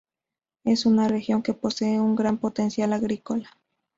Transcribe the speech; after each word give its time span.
Es 0.63 0.87
una 0.87 1.07
región 1.07 1.43
que 1.43 1.53
posee 1.53 1.99
un 2.01 2.15
gran 2.15 2.39
potencial 2.39 2.91
agrícola. 2.93 3.51